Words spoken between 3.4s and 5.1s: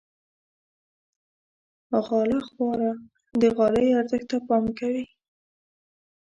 د غالۍ ارزښت ته پام کوي.